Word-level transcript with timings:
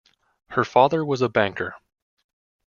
Her 0.47 0.63
father 0.65 1.05
was 1.05 1.21
a 1.21 1.29
banker. 1.29 1.75